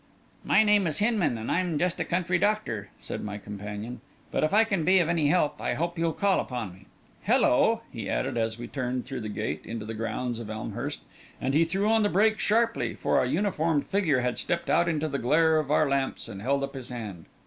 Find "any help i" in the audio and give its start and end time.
5.07-5.75